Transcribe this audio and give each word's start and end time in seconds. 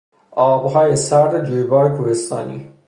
آبهای 0.31 0.95
سرد 0.95 1.45
جویبار 1.45 1.97
کوهستانی 1.97 2.71